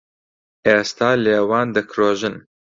ئێستا 0.67 1.09
لێوان 1.25 1.67
دەکرۆژن 1.75 2.35